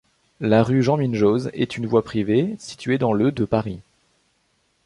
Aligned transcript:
La 0.39 0.63
rue 0.63 0.81
Jean-Minjoz 0.81 1.51
est 1.53 1.77
une 1.77 1.85
voie 1.85 2.03
privée 2.03 2.55
située 2.57 2.97
dans 2.97 3.13
le 3.13 3.31
de 3.31 3.45
Paris. 3.45 3.81